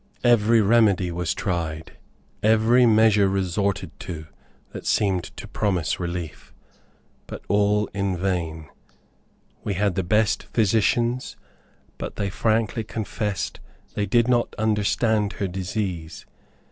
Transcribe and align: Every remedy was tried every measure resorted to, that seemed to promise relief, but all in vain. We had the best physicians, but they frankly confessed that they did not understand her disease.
Every 0.23 0.61
remedy 0.61 1.11
was 1.11 1.35
tried 1.35 1.99
every 2.41 2.87
measure 2.87 3.29
resorted 3.29 3.99
to, 3.99 4.25
that 4.71 4.87
seemed 4.87 5.25
to 5.37 5.47
promise 5.47 5.99
relief, 5.99 6.51
but 7.27 7.43
all 7.47 7.85
in 7.93 8.17
vain. 8.17 8.67
We 9.63 9.75
had 9.75 9.93
the 9.93 10.01
best 10.01 10.47
physicians, 10.51 11.37
but 11.99 12.15
they 12.15 12.31
frankly 12.31 12.83
confessed 12.83 13.59
that 13.89 13.93
they 13.93 14.07
did 14.07 14.27
not 14.27 14.55
understand 14.57 15.33
her 15.33 15.47
disease. 15.47 16.25